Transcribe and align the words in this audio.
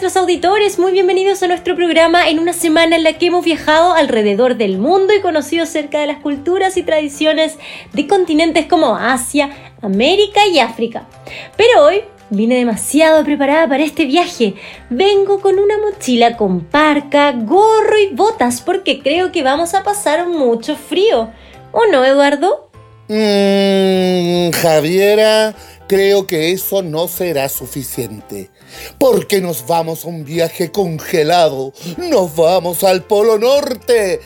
nuestros 0.00 0.22
auditores, 0.22 0.78
muy 0.78 0.92
bienvenidos 0.92 1.42
a 1.42 1.46
nuestro 1.46 1.76
programa 1.76 2.30
en 2.30 2.38
una 2.38 2.54
semana 2.54 2.96
en 2.96 3.02
la 3.02 3.18
que 3.18 3.26
hemos 3.26 3.44
viajado 3.44 3.92
alrededor 3.92 4.56
del 4.56 4.78
mundo 4.78 5.12
y 5.12 5.20
conocido 5.20 5.66
cerca 5.66 6.00
de 6.00 6.06
las 6.06 6.22
culturas 6.22 6.78
y 6.78 6.82
tradiciones 6.82 7.58
de 7.92 8.06
continentes 8.06 8.64
como 8.64 8.96
Asia, 8.96 9.50
América 9.82 10.40
y 10.50 10.58
África. 10.58 11.06
Pero 11.54 11.84
hoy 11.84 12.00
vine 12.30 12.54
demasiado 12.54 13.22
preparada 13.24 13.68
para 13.68 13.84
este 13.84 14.06
viaje. 14.06 14.54
Vengo 14.88 15.42
con 15.42 15.58
una 15.58 15.76
mochila 15.76 16.38
con 16.38 16.60
parca, 16.60 17.32
gorro 17.32 17.98
y 17.98 18.14
botas 18.14 18.62
porque 18.62 19.02
creo 19.02 19.32
que 19.32 19.42
vamos 19.42 19.74
a 19.74 19.82
pasar 19.82 20.26
mucho 20.26 20.76
frío. 20.76 21.28
¿O 21.72 21.84
no, 21.92 22.02
Eduardo? 22.06 22.70
Mmm, 23.08 24.50
Javiera, 24.52 25.54
creo 25.90 26.24
que 26.24 26.52
eso 26.52 26.84
no 26.84 27.08
será 27.08 27.48
suficiente. 27.48 28.48
Porque 28.96 29.40
nos 29.40 29.66
vamos 29.66 30.04
a 30.04 30.08
un 30.08 30.24
viaje 30.24 30.70
congelado. 30.70 31.72
Nos 31.96 32.36
vamos 32.36 32.84
al 32.84 33.02
Polo 33.02 33.38
Norte. 33.38 34.20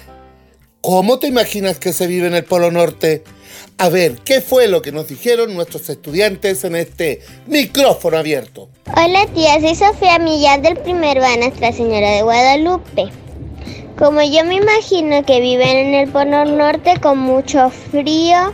¿Cómo 0.82 1.18
te 1.18 1.26
imaginas 1.26 1.78
que 1.78 1.94
se 1.94 2.06
vive 2.06 2.26
en 2.26 2.34
el 2.34 2.44
Polo 2.44 2.70
Norte? 2.70 3.24
A 3.78 3.88
ver, 3.88 4.16
¿qué 4.26 4.42
fue 4.42 4.68
lo 4.68 4.82
que 4.82 4.92
nos 4.92 5.08
dijeron 5.08 5.54
nuestros 5.54 5.88
estudiantes 5.88 6.64
en 6.64 6.76
este 6.76 7.22
micrófono 7.46 8.18
abierto? 8.18 8.68
Hola 8.94 9.26
tía, 9.34 9.58
soy 9.58 9.74
Sofía 9.74 10.18
Millán 10.18 10.60
del 10.60 10.76
primero 10.76 11.24
a 11.24 11.34
Nuestra 11.38 11.72
Señora 11.72 12.10
de 12.10 12.22
Guadalupe. 12.24 13.08
Como 13.98 14.20
yo 14.20 14.44
me 14.44 14.56
imagino 14.56 15.24
que 15.24 15.40
viven 15.40 15.76
en 15.78 15.94
el 15.94 16.10
Polo 16.10 16.44
Norte 16.44 17.00
con 17.00 17.16
mucho 17.20 17.70
frío, 17.70 18.52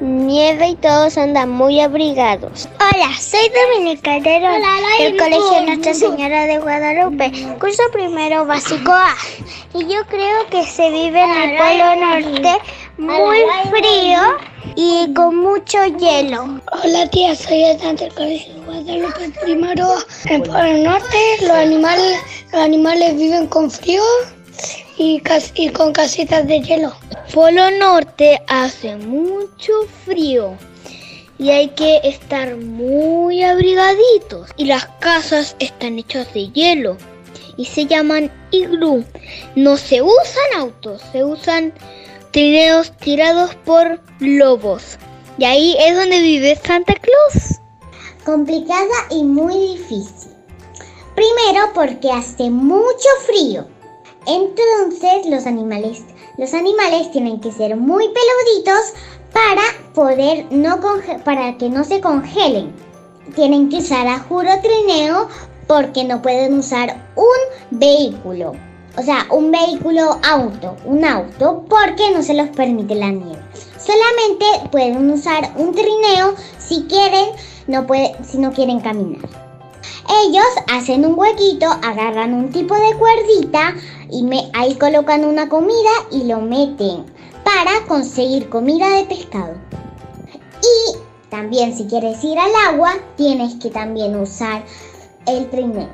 nieve 0.00 0.68
y 0.68 0.74
todos 0.76 1.18
andan 1.18 1.50
muy 1.50 1.80
abrigados. 1.80 2.68
Hola, 2.78 3.12
soy 3.18 3.40
Dominica 3.50 4.02
Caldero 4.02 4.48
del 4.98 5.16
Colegio 5.16 5.62
Nuestra 5.66 5.94
Señora 5.94 6.46
de 6.46 6.58
Guadalupe, 6.58 7.32
curso 7.58 7.82
primero 7.92 8.46
básico 8.46 8.92
A. 8.92 9.14
Y 9.74 9.80
yo 9.86 10.04
creo 10.08 10.46
que 10.50 10.64
se 10.64 10.90
vive 10.90 11.20
en 11.20 11.30
el 11.30 11.58
Polo 11.58 11.96
Norte 11.96 12.58
muy 12.98 13.38
frío 13.70 14.20
y 14.76 15.12
con 15.14 15.36
mucho 15.36 15.78
hielo. 15.98 16.60
Hola 16.82 17.08
tía, 17.10 17.34
soy 17.34 17.64
Edna 17.64 17.94
del 17.94 18.14
Colegio 18.14 18.54
de 18.54 18.60
Guadalupe 18.60 19.32
primero. 19.42 19.94
En 20.26 20.42
el 20.42 20.48
Polo 20.48 20.78
Norte 20.78 21.18
los 21.42 21.50
animales, 21.50 22.18
los 22.52 22.62
animales 22.62 23.16
viven 23.16 23.46
con 23.48 23.70
frío 23.70 24.02
y, 24.98 25.22
y 25.54 25.68
con 25.70 25.92
casitas 25.92 26.46
de 26.46 26.60
hielo. 26.60 26.92
Polo 27.32 27.70
Norte 27.70 28.42
hace 28.48 28.96
mucho 28.96 29.72
frío 30.04 30.56
y 31.38 31.50
hay 31.50 31.68
que 31.68 32.00
estar 32.02 32.56
muy 32.56 33.42
abrigaditos. 33.42 34.50
Y 34.56 34.64
las 34.64 34.86
casas 35.00 35.56
están 35.60 35.98
hechas 35.98 36.32
de 36.34 36.50
hielo 36.50 36.96
y 37.56 37.64
se 37.64 37.86
llaman 37.86 38.32
iglú. 38.50 39.04
No 39.54 39.76
se 39.76 40.02
usan 40.02 40.58
autos, 40.58 41.00
se 41.12 41.24
usan 41.24 41.72
trineos 42.32 42.92
tirados 42.98 43.54
por 43.64 44.00
lobos. 44.20 44.98
Y 45.38 45.44
ahí 45.44 45.76
es 45.78 45.96
donde 45.96 46.20
vive 46.20 46.56
Santa 46.56 46.94
Claus. 46.94 47.60
Complicada 48.24 49.06
y 49.10 49.22
muy 49.22 49.54
difícil. 49.54 50.32
Primero 51.14 51.72
porque 51.74 52.10
hace 52.10 52.50
mucho 52.50 53.08
frío. 53.26 53.77
Entonces 54.26 55.26
los 55.26 55.46
animales, 55.46 56.02
los 56.36 56.54
animales 56.54 57.10
tienen 57.10 57.40
que 57.40 57.52
ser 57.52 57.76
muy 57.76 58.04
peluditos 58.08 58.94
para 59.32 59.62
poder 59.94 60.46
no 60.50 60.80
para 61.24 61.56
que 61.58 61.68
no 61.68 61.84
se 61.84 62.00
congelen. 62.00 62.72
Tienen 63.34 63.68
que 63.68 63.78
usar 63.78 64.06
a 64.06 64.20
juro 64.20 64.50
trineo 64.62 65.28
porque 65.66 66.04
no 66.04 66.20
pueden 66.22 66.58
usar 66.58 67.10
un 67.14 67.78
vehículo. 67.78 68.52
O 68.96 69.02
sea, 69.02 69.26
un 69.30 69.52
vehículo 69.52 70.18
auto, 70.28 70.74
un 70.84 71.04
auto, 71.04 71.64
porque 71.68 72.10
no 72.12 72.22
se 72.22 72.34
los 72.34 72.48
permite 72.48 72.96
la 72.96 73.10
nieve. 73.10 73.38
Solamente 73.78 74.68
pueden 74.72 75.08
usar 75.10 75.52
un 75.56 75.72
trineo 75.72 76.34
si 76.58 76.82
quieren, 76.84 77.28
no 77.68 77.86
puede, 77.86 78.16
si 78.24 78.38
no 78.38 78.52
quieren 78.52 78.80
caminar. 78.80 79.28
Ellos 80.24 80.46
hacen 80.72 81.04
un 81.04 81.18
huequito, 81.18 81.66
agarran 81.66 82.34
un 82.34 82.50
tipo 82.50 82.74
de 82.74 82.96
cuerdita 82.96 83.74
y 84.10 84.22
me, 84.22 84.50
ahí 84.54 84.74
colocan 84.76 85.24
una 85.24 85.48
comida 85.48 85.90
y 86.10 86.24
lo 86.24 86.40
meten 86.40 87.06
para 87.44 87.86
conseguir 87.86 88.48
comida 88.48 88.88
de 88.90 89.04
pescado. 89.04 89.54
Y 90.62 90.98
también 91.30 91.76
si 91.76 91.86
quieres 91.86 92.22
ir 92.24 92.38
al 92.38 92.50
agua, 92.68 92.92
tienes 93.16 93.54
que 93.56 93.70
también 93.70 94.16
usar 94.16 94.64
el 95.26 95.48
trineo. 95.50 95.88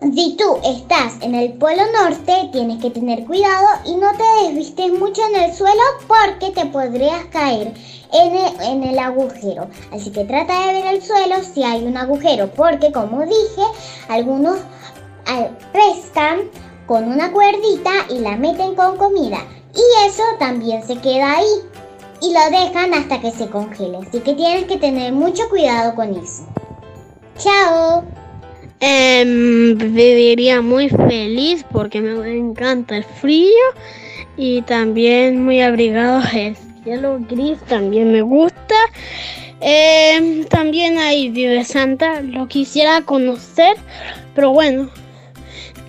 Si 0.00 0.34
tú 0.34 0.56
estás 0.64 1.20
en 1.20 1.34
el 1.34 1.52
Polo 1.52 1.82
Norte, 1.92 2.48
tienes 2.52 2.80
que 2.80 2.88
tener 2.88 3.26
cuidado 3.26 3.66
y 3.84 3.96
no 3.96 4.08
te 4.16 4.46
desvistes 4.46 4.98
mucho 4.98 5.20
en 5.28 5.42
el 5.42 5.54
suelo 5.54 5.82
porque 6.08 6.52
te 6.52 6.64
podrías 6.66 7.26
caer 7.26 7.74
en 8.12 8.82
el, 8.82 8.98
agujero. 8.98 9.68
Así 9.92 10.10
que 10.10 10.24
trata 10.24 10.66
de 10.66 10.72
ver 10.72 10.94
el 10.94 11.02
suelo 11.02 11.36
si 11.42 11.62
hay 11.62 11.84
un 11.84 11.98
agujero 11.98 12.50
porque 12.50 12.90
como 12.92 13.20
dije, 13.26 13.62
algunos 14.08 14.60
pescan 15.72 16.50
con 16.90 17.04
una 17.04 17.30
cuerdita 17.30 17.92
y 18.10 18.18
la 18.18 18.36
meten 18.36 18.74
con 18.74 18.96
comida. 18.96 19.46
Y 19.72 20.08
eso 20.08 20.24
también 20.40 20.84
se 20.84 20.96
queda 20.96 21.36
ahí 21.36 21.46
y 22.20 22.34
lo 22.34 22.40
dejan 22.50 22.92
hasta 22.94 23.20
que 23.20 23.30
se 23.30 23.48
congele. 23.48 23.98
Así 23.98 24.18
que 24.18 24.34
tienes 24.34 24.64
que 24.64 24.76
tener 24.76 25.12
mucho 25.12 25.48
cuidado 25.48 25.94
con 25.94 26.16
eso. 26.16 26.48
¡Chao! 27.38 28.04
Eh, 28.80 29.22
viviría 29.76 30.62
muy 30.62 30.88
feliz 30.88 31.64
porque 31.70 32.00
me 32.00 32.36
encanta 32.36 32.96
el 32.96 33.04
frío 33.04 33.46
y 34.36 34.62
también 34.62 35.44
muy 35.44 35.60
abrigado 35.60 36.20
el 36.34 36.56
cielo 36.82 37.20
gris 37.30 37.60
también 37.68 38.10
me 38.10 38.22
gusta. 38.22 38.74
Em, 39.60 40.44
también 40.46 40.98
ahí 40.98 41.28
vive 41.28 41.62
Santa, 41.62 42.20
lo 42.20 42.48
quisiera 42.48 43.02
conocer, 43.02 43.76
pero 44.34 44.50
bueno, 44.50 44.90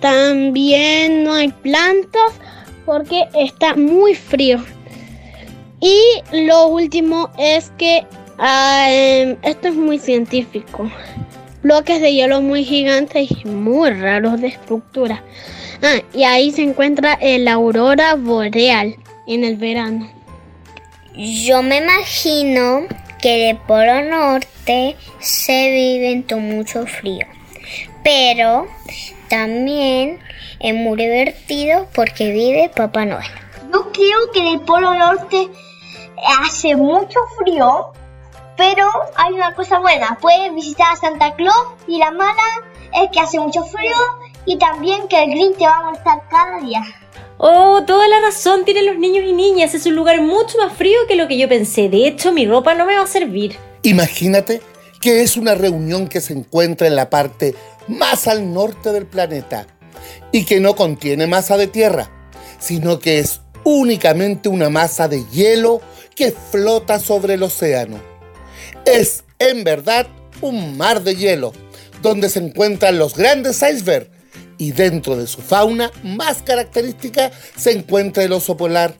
también 0.02 1.24
no 1.24 1.32
hay 1.32 1.48
plantas 1.48 2.32
porque 2.84 3.26
está 3.34 3.74
muy 3.74 4.14
frío. 4.14 4.62
Y 5.80 5.98
lo 6.32 6.66
último 6.66 7.30
es 7.38 7.72
que 7.78 8.04
ah, 8.36 8.86
em, 8.90 9.38
esto 9.42 9.68
es 9.68 9.74
muy 9.74 9.98
científico 9.98 10.90
bloques 11.62 12.00
de 12.00 12.12
hielo 12.12 12.40
muy 12.40 12.64
gigantes 12.64 13.28
y 13.30 13.48
muy 13.48 13.90
raros 13.90 14.40
de 14.40 14.48
estructura. 14.48 15.22
Ah, 15.82 16.00
y 16.12 16.24
ahí 16.24 16.50
se 16.50 16.62
encuentra 16.62 17.14
el 17.14 17.48
aurora 17.48 18.14
boreal 18.14 18.96
en 19.26 19.44
el 19.44 19.56
verano. 19.56 20.10
Yo 21.14 21.62
me 21.62 21.78
imagino 21.78 22.86
que 23.20 23.46
de 23.46 23.54
Polo 23.66 24.02
Norte 24.04 24.96
se 25.20 25.70
vive 25.70 26.24
con 26.28 26.48
mucho 26.48 26.86
frío, 26.86 27.26
pero 28.02 28.66
también 29.32 30.20
es 30.60 30.74
muy 30.74 30.98
divertido 30.98 31.88
porque 31.94 32.30
vive 32.32 32.70
Papá 32.76 33.06
Noel. 33.06 33.24
Yo 33.72 33.90
creo 33.90 34.30
que 34.34 34.40
en 34.40 34.46
el 34.48 34.60
Polo 34.60 34.94
Norte 34.94 35.48
hace 36.38 36.76
mucho 36.76 37.18
frío 37.38 37.92
pero 38.58 38.86
hay 39.16 39.32
una 39.32 39.54
cosa 39.54 39.78
buena, 39.78 40.18
puedes 40.20 40.54
visitar 40.54 40.92
a 40.92 40.96
Santa 40.96 41.34
Claus 41.34 41.66
y 41.88 41.98
la 41.98 42.10
mala 42.10 42.42
es 43.02 43.10
que 43.10 43.20
hace 43.20 43.40
mucho 43.40 43.64
frío 43.64 43.96
y 44.44 44.58
también 44.58 45.08
que 45.08 45.24
el 45.24 45.30
green 45.30 45.54
te 45.54 45.64
va 45.64 45.78
a 45.78 45.82
molestar 45.84 46.22
cada 46.30 46.60
día. 46.60 46.82
Oh, 47.38 47.82
toda 47.86 48.06
la 48.08 48.20
razón 48.20 48.66
tienen 48.66 48.84
los 48.84 48.98
niños 48.98 49.24
y 49.24 49.32
niñas. 49.32 49.74
Es 49.74 49.86
un 49.86 49.96
lugar 49.96 50.20
mucho 50.20 50.58
más 50.58 50.74
frío 50.74 50.98
que 51.08 51.16
lo 51.16 51.26
que 51.26 51.38
yo 51.38 51.48
pensé. 51.48 51.88
De 51.88 52.06
hecho, 52.06 52.30
mi 52.32 52.46
ropa 52.46 52.74
no 52.74 52.84
me 52.84 52.96
va 52.96 53.02
a 53.02 53.06
servir. 53.06 53.56
Imagínate 53.82 54.60
que 55.00 55.22
es 55.22 55.36
una 55.36 55.56
reunión 55.56 56.06
que 56.06 56.20
se 56.20 56.32
encuentra 56.32 56.86
en 56.86 56.94
la 56.94 57.10
parte 57.10 57.56
más 57.88 58.26
al 58.28 58.52
norte 58.52 58.92
del 58.92 59.06
planeta 59.06 59.66
y 60.30 60.44
que 60.44 60.60
no 60.60 60.74
contiene 60.76 61.26
masa 61.26 61.56
de 61.56 61.66
tierra, 61.66 62.10
sino 62.58 62.98
que 62.98 63.18
es 63.18 63.40
únicamente 63.64 64.48
una 64.48 64.70
masa 64.70 65.08
de 65.08 65.24
hielo 65.30 65.80
que 66.14 66.32
flota 66.32 66.98
sobre 66.98 67.34
el 67.34 67.42
océano. 67.42 68.00
Es, 68.84 69.24
en 69.38 69.64
verdad, 69.64 70.06
un 70.40 70.76
mar 70.76 71.02
de 71.02 71.16
hielo, 71.16 71.52
donde 72.02 72.28
se 72.28 72.40
encuentran 72.40 72.98
los 72.98 73.16
grandes 73.16 73.62
icebergs 73.62 74.10
y 74.58 74.72
dentro 74.72 75.16
de 75.16 75.26
su 75.26 75.40
fauna 75.40 75.90
más 76.02 76.42
característica 76.42 77.30
se 77.56 77.72
encuentra 77.72 78.22
el 78.22 78.32
oso 78.32 78.56
polar, 78.56 78.94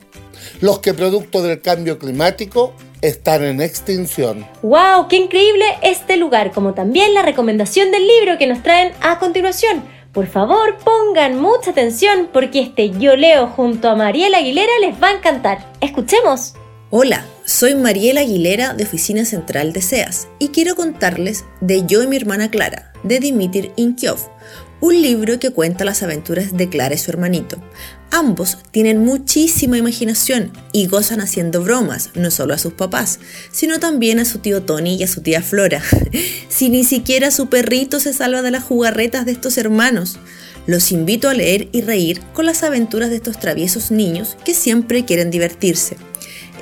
los 0.61 0.81
que 0.81 0.95
producto 0.95 1.43
del 1.43 1.61
cambio 1.61 1.99
climático 1.99 2.75
están 3.01 3.45
en 3.45 3.61
extinción. 3.61 4.47
¡Wow! 4.63 5.09
¡Qué 5.09 5.17
increíble 5.17 5.65
este 5.83 6.17
lugar! 6.17 6.53
Como 6.53 6.75
también 6.75 7.15
la 7.15 7.23
recomendación 7.23 7.91
del 7.91 8.07
libro 8.07 8.39
que 8.39 8.47
nos 8.47 8.63
traen 8.63 8.93
a 9.01 9.19
continuación. 9.19 9.83
Por 10.13 10.27
favor, 10.27 10.77
pongan 10.85 11.41
mucha 11.41 11.71
atención 11.71 12.29
porque 12.33 12.61
este 12.61 12.91
Yo 12.91 13.17
Leo 13.17 13.47
junto 13.47 13.89
a 13.89 13.97
Mariela 13.97 14.39
Aguilera 14.39 14.73
les 14.81 15.03
va 15.03 15.09
a 15.09 15.13
encantar. 15.15 15.73
¡Escuchemos! 15.81 16.55
Hola, 16.91 17.25
soy 17.47 17.75
Mariela 17.75 18.21
Aguilera 18.21 18.75
de 18.75 18.85
Oficina 18.85 19.25
Central 19.25 19.73
de 19.73 19.81
SEAS 19.81 20.29
y 20.39 20.49
quiero 20.49 20.77
contarles 20.77 21.47
de 21.63 21.87
Yo 21.87 22.03
y 22.03 22.07
mi 22.07 22.17
hermana 22.17 22.51
Clara, 22.51 22.93
de 23.03 23.19
Dimitir 23.19 23.73
Inkiov, 23.77 24.19
un 24.83 25.01
libro 25.01 25.39
que 25.39 25.49
cuenta 25.49 25.87
las 25.87 26.03
aventuras 26.03 26.55
de 26.55 26.69
Clara 26.69 26.95
y 26.95 26.99
su 26.99 27.11
hermanito. 27.11 27.57
Ambos 28.15 28.59
tienen 28.73 28.99
muchísima 28.99 29.79
imaginación 29.79 30.53
y 30.71 30.87
gozan 30.87 31.23
haciendo 31.23 31.63
bromas, 31.63 32.11
no 32.15 32.31
solo 32.31 32.53
a 32.53 32.59
sus 32.59 32.75
papás, 32.75 33.19
sino 33.51 33.81
también 33.81 34.19
a 34.19 34.27
su 34.27 34.39
tío 34.39 34.63
Tony 34.63 34.97
y 34.97 35.03
a 35.03 35.09
su 35.09 35.23
tía 35.23 35.41
Flora. 35.41 35.83
si 36.51 36.69
ni 36.69 36.85
siquiera 36.85 37.31
su 37.31 37.49
perrito 37.49 38.01
se 38.01 38.13
salva 38.13 38.43
de 38.43 38.51
las 38.51 38.65
jugarretas 38.65 39.25
de 39.25 39.33
estos 39.33 39.57
hermanos. 39.57 40.19
Los 40.67 40.93
invito 40.93 41.31
a 41.31 41.35
leer 41.35 41.71
y 41.73 41.81
reír 41.81 42.21
con 42.35 42.45
las 42.45 42.63
aventuras 42.63 43.09
de 43.09 43.17
estos 43.17 43.41
traviesos 43.41 43.91
niños 43.91 44.37
que 44.45 44.53
siempre 44.53 45.07
quieren 45.07 45.31
divertirse. 45.31 45.97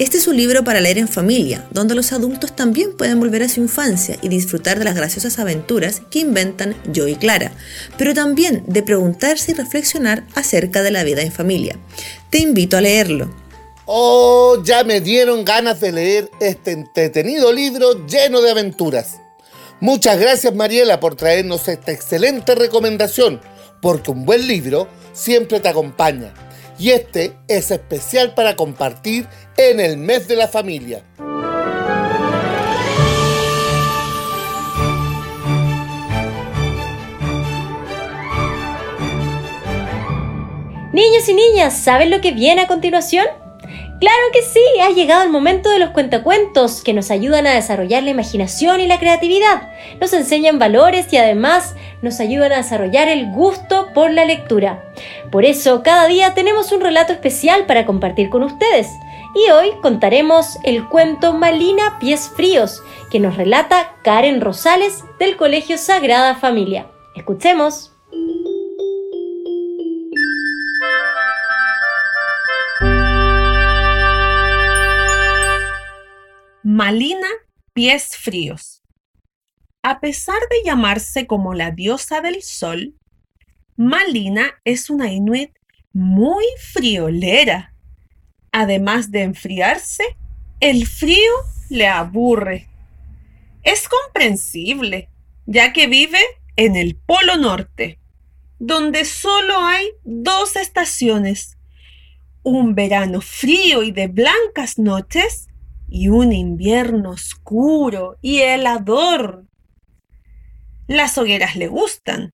Este 0.01 0.17
es 0.17 0.27
un 0.27 0.39
libro 0.39 0.65
para 0.65 0.81
leer 0.81 0.97
en 0.97 1.09
familia, 1.09 1.69
donde 1.73 1.95
los 1.95 2.15
adultos 2.15 2.57
también 2.57 2.97
pueden 2.97 3.21
volver 3.21 3.43
a 3.43 3.51
su 3.51 3.61
infancia 3.61 4.17
y 4.23 4.31
disfrutar 4.31 4.79
de 4.79 4.87
las 4.87 4.95
graciosas 4.95 5.39
aventuras 5.39 6.01
que 6.11 6.21
inventan 6.21 6.75
yo 6.91 7.07
y 7.07 7.17
Clara, 7.17 7.53
pero 7.99 8.15
también 8.15 8.65
de 8.67 8.83
preguntarse 8.83 9.51
y 9.51 9.55
reflexionar 9.55 10.25
acerca 10.35 10.83
de 10.83 10.91
la 10.91 11.05
vida 11.05 11.21
en 11.21 11.31
familia. 11.31 11.79
Te 12.31 12.39
invito 12.39 12.79
a 12.79 12.81
leerlo. 12.81 13.31
Oh, 13.85 14.63
ya 14.65 14.85
me 14.85 15.03
dieron 15.03 15.45
ganas 15.45 15.81
de 15.81 15.93
leer 15.93 16.31
este 16.41 16.73
entretenido 16.73 17.53
libro 17.53 18.07
lleno 18.07 18.41
de 18.41 18.53
aventuras. 18.53 19.19
Muchas 19.81 20.19
gracias 20.19 20.55
Mariela 20.55 20.99
por 20.99 21.15
traernos 21.15 21.69
esta 21.69 21.93
excelente 21.93 22.55
recomendación, 22.55 23.43
porque 23.83 24.13
un 24.13 24.25
buen 24.25 24.49
libro 24.49 24.89
siempre 25.13 25.61
te 25.61 25.69
acompaña 25.69 26.33
y 26.81 26.93
este 26.93 27.37
es 27.47 27.71
especial 27.71 28.33
para 28.33 28.57
compartir 28.57 29.29
en 29.69 29.79
el 29.79 29.99
mes 29.99 30.27
de 30.27 30.37
la 30.37 30.49
familia. 30.49 31.03
Niños 40.93 41.29
y 41.29 41.35
niñas, 41.35 41.77
¿saben 41.77 42.11
lo 42.11 42.21
que 42.21 42.33
viene 42.33 42.63
a 42.63 42.67
continuación? 42.67 43.27
Claro 44.01 44.23
que 44.33 44.41
sí, 44.41 44.63
ha 44.83 44.91
llegado 44.91 45.23
el 45.25 45.29
momento 45.29 45.69
de 45.69 45.79
los 45.79 45.91
cuentacuentos 45.91 46.83
que 46.83 46.95
nos 46.95 47.11
ayudan 47.11 47.47
a 47.47 47.55
desarrollar 47.55 48.03
la 48.03 48.11
imaginación 48.11 48.81
y 48.81 48.87
la 48.87 48.99
creatividad, 48.99 49.69
nos 50.01 50.15
enseñan 50.15 50.59
valores 50.59 51.13
y 51.13 51.19
además 51.19 51.75
nos 52.01 52.19
ayudan 52.19 52.53
a 52.53 52.57
desarrollar 52.57 53.09
el 53.09 53.31
gusto 53.31 53.89
por 53.93 54.11
la 54.11 54.25
lectura. 54.25 54.83
Por 55.31 55.45
eso, 55.45 55.83
cada 55.83 56.07
día 56.07 56.33
tenemos 56.33 56.73
un 56.73 56.81
relato 56.81 57.13
especial 57.13 57.67
para 57.67 57.85
compartir 57.85 58.31
con 58.31 58.43
ustedes. 58.43 58.89
Y 59.35 59.49
hoy 59.51 59.71
contaremos 59.81 60.59
el 60.65 60.89
cuento 60.89 61.33
Malina 61.33 61.99
Pies 62.01 62.33
Fríos, 62.35 62.83
que 63.13 63.21
nos 63.21 63.37
relata 63.37 63.95
Karen 64.03 64.41
Rosales 64.41 65.05
del 65.21 65.37
Colegio 65.37 65.79
Sagrada 65.79 66.35
Familia. 66.35 66.91
Escuchemos. 67.15 67.93
Malina 76.65 77.29
Pies 77.73 78.17
Fríos. 78.17 78.83
A 79.83 80.01
pesar 80.01 80.41
de 80.51 80.63
llamarse 80.65 81.29
como 81.29 81.55
la 81.55 81.71
diosa 81.71 82.21
del 82.21 82.43
sol, 82.43 82.97
Malina 83.77 84.61
es 84.65 84.91
una 84.91 85.13
inuit 85.13 85.53
muy 85.93 86.45
friolera. 86.59 87.75
Además 88.53 89.11
de 89.11 89.23
enfriarse, 89.23 90.05
el 90.61 90.87
frío 90.87 91.33
le 91.69 91.87
aburre. 91.87 92.69
Es 93.63 93.89
comprensible, 93.89 95.09
ya 95.47 95.73
que 95.73 95.87
vive 95.87 96.21
en 96.57 96.77
el 96.77 96.97
Polo 96.97 97.37
Norte, 97.37 97.99
donde 98.59 99.05
solo 99.05 99.59
hay 99.59 99.87
dos 100.05 100.57
estaciones, 100.57 101.57
un 102.43 102.75
verano 102.75 103.21
frío 103.21 103.83
y 103.83 103.93
de 103.93 104.09
blancas 104.09 104.79
noches 104.79 105.49
y 105.89 106.09
un 106.09 106.33
invierno 106.33 107.11
oscuro 107.11 108.17
y 108.21 108.41
helador. 108.41 109.47
Las 110.87 111.19
hogueras 111.19 111.57
le 111.57 111.69
gustan, 111.69 112.33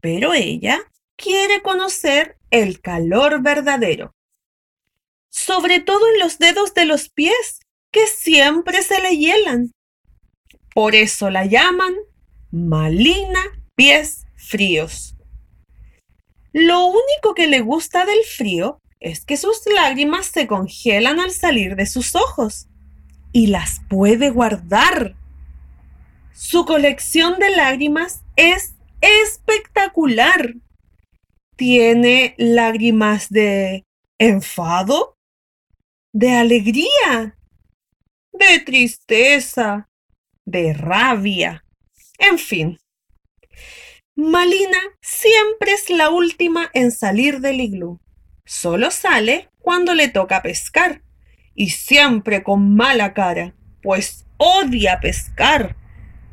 pero 0.00 0.34
ella 0.34 0.80
quiere 1.16 1.62
conocer 1.62 2.38
el 2.50 2.80
calor 2.80 3.42
verdadero, 3.42 4.14
sobre 5.30 5.80
todo 5.80 6.00
en 6.12 6.18
los 6.18 6.38
dedos 6.38 6.74
de 6.74 6.84
los 6.84 7.08
pies, 7.08 7.60
que 7.90 8.06
siempre 8.06 8.82
se 8.82 9.00
le 9.00 9.16
hielan. 9.16 9.72
Por 10.74 10.94
eso 10.94 11.30
la 11.30 11.46
llaman 11.46 11.94
Malina 12.50 13.40
Pies 13.74 14.26
Fríos. 14.36 15.16
Lo 16.52 16.84
único 16.86 17.34
que 17.34 17.46
le 17.46 17.60
gusta 17.60 18.04
del 18.04 18.22
frío 18.24 18.80
es 18.98 19.24
que 19.24 19.36
sus 19.36 19.62
lágrimas 19.74 20.26
se 20.26 20.46
congelan 20.46 21.20
al 21.20 21.30
salir 21.30 21.76
de 21.76 21.86
sus 21.86 22.14
ojos 22.14 22.66
y 23.32 23.46
las 23.46 23.80
puede 23.88 24.30
guardar. 24.30 25.14
Su 26.32 26.64
colección 26.64 27.38
de 27.38 27.50
lágrimas 27.50 28.22
es 28.36 28.74
espectacular. 29.00 30.54
Tiene 31.56 32.34
lágrimas 32.38 33.28
de 33.30 33.84
enfado, 34.18 35.16
de 36.12 36.30
alegría, 36.32 37.38
de 38.32 38.60
tristeza, 38.60 39.88
de 40.44 40.72
rabia, 40.72 41.64
en 42.18 42.38
fin. 42.38 42.78
Malina 44.16 44.78
siempre 45.00 45.72
es 45.72 45.88
la 45.88 46.10
última 46.10 46.68
en 46.74 46.90
salir 46.90 47.40
del 47.40 47.60
iglú. 47.60 48.00
Solo 48.44 48.90
sale 48.90 49.48
cuando 49.60 49.94
le 49.94 50.08
toca 50.08 50.42
pescar 50.42 51.02
y 51.54 51.70
siempre 51.70 52.42
con 52.42 52.74
mala 52.74 53.14
cara, 53.14 53.54
pues 53.82 54.26
odia 54.36 54.98
pescar, 55.00 55.76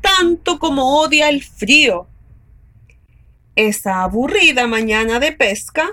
tanto 0.00 0.58
como 0.58 1.00
odia 1.00 1.28
el 1.28 1.42
frío. 1.42 2.08
Esa 3.54 4.02
aburrida 4.02 4.66
mañana 4.66 5.20
de 5.20 5.32
pesca, 5.32 5.88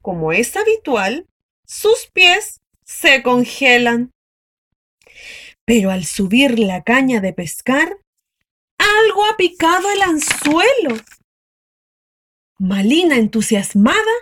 como 0.00 0.32
es 0.32 0.56
habitual, 0.56 1.26
sus 1.66 2.08
pies 2.12 2.60
se 2.86 3.22
congelan. 3.22 4.12
Pero 5.66 5.90
al 5.90 6.04
subir 6.04 6.58
la 6.58 6.82
caña 6.82 7.20
de 7.20 7.32
pescar, 7.32 7.98
algo 8.78 9.24
ha 9.26 9.36
picado 9.36 9.90
el 9.90 10.02
anzuelo. 10.02 10.96
Malina, 12.58 13.16
entusiasmada, 13.16 14.12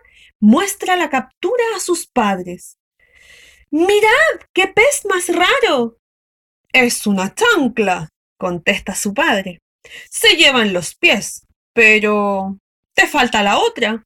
muestra 0.40 0.96
la 0.96 1.10
captura 1.10 1.62
a 1.76 1.80
sus 1.80 2.06
padres. 2.06 2.78
Mirad, 3.70 4.40
qué 4.54 4.68
pez 4.68 5.04
más 5.08 5.28
raro. 5.28 5.98
Es 6.72 7.06
una 7.06 7.34
chancla, 7.34 8.08
contesta 8.38 8.94
su 8.94 9.12
padre. 9.12 9.60
Se 10.10 10.36
llevan 10.36 10.72
los 10.72 10.94
pies, 10.94 11.46
pero 11.74 12.58
te 12.94 13.06
falta 13.06 13.42
la 13.42 13.58
otra. 13.58 14.02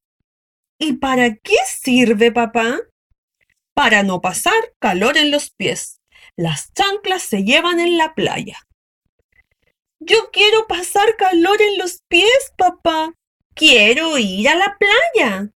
¿Y 0.78 0.94
para 0.94 1.34
qué 1.36 1.56
sirve, 1.66 2.32
papá? 2.32 2.80
Para 3.78 4.02
no 4.02 4.20
pasar 4.20 4.74
calor 4.80 5.16
en 5.16 5.30
los 5.30 5.50
pies. 5.50 6.00
Las 6.34 6.72
chanclas 6.72 7.22
se 7.22 7.44
llevan 7.44 7.78
en 7.78 7.96
la 7.96 8.12
playa. 8.12 8.58
Yo 10.00 10.30
quiero 10.32 10.66
pasar 10.66 11.14
calor 11.16 11.62
en 11.62 11.78
los 11.78 12.02
pies, 12.08 12.52
papá. 12.56 13.14
Quiero 13.54 14.18
ir 14.18 14.48
a 14.48 14.56
la 14.56 14.76
playa. 14.80 15.52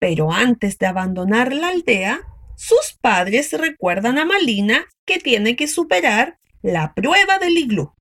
Pero 0.00 0.32
antes 0.32 0.78
de 0.78 0.86
abandonar 0.86 1.52
la 1.52 1.68
aldea, 1.68 2.22
sus 2.56 2.96
padres 2.98 3.52
recuerdan 3.52 4.16
a 4.16 4.24
Malina 4.24 4.86
que 5.04 5.18
tiene 5.18 5.56
que 5.56 5.68
superar 5.68 6.38
la 6.62 6.94
prueba 6.94 7.38
del 7.38 7.58
iglú. 7.58 7.92